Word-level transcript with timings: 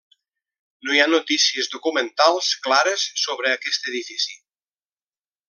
No 0.87 0.95
hi 0.95 1.01
ha 1.03 1.09
notícies 1.11 1.69
documentals 1.73 2.49
clares 2.69 3.05
sobre 3.25 3.53
aquest 3.59 3.87
edifici. 3.93 4.41